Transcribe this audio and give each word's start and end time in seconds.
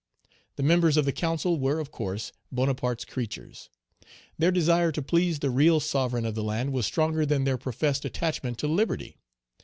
The 0.55 0.63
members 0.63 0.97
of 0.97 1.05
the 1.05 1.11
council 1.11 1.59
were, 1.59 1.77
of 1.77 1.91
course, 1.91 2.31
Bonaparte's 2.51 3.05
creatures. 3.05 3.69
Their 4.35 4.49
desire 4.49 4.91
to 4.93 5.01
please 5.03 5.37
the 5.37 5.51
real 5.51 5.79
sovereign 5.79 6.25
of 6.25 6.33
the 6.33 6.43
land 6.43 6.73
was 6.73 6.87
stronger 6.87 7.23
than 7.23 7.43
their 7.43 7.59
professed 7.59 8.03
attachment 8.03 8.57
to 8.57 8.67
liberty. 8.67 9.19